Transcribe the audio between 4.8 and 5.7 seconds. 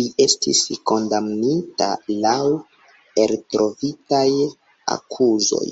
akuzoj.